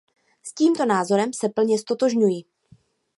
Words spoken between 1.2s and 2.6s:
se plně ztotožňuji.